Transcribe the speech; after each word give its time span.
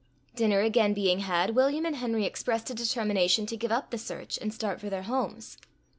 Dinner 0.35 0.61
again 0.61 0.95
being 0.95 1.19
had, 1.19 1.53
William 1.55 1.85
and 1.85 1.97
Henry 1.97 2.25
expressed 2.25 2.71
a 2.71 2.73
determination 2.73 3.45
to 3.45 3.55
give 3.55 3.71
up 3.71 3.91
the 3.91 3.99
search, 3.99 4.39
and 4.41 4.51
start 4.51 4.79
for 4.81 4.89
their 4.89 5.03
homes. 5.03 5.59